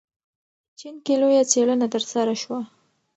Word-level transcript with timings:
چین 0.79 0.95
کې 1.05 1.13
لویه 1.21 1.43
څېړنه 1.51 1.87
ترسره 1.93 2.33
شوه. 2.41 2.59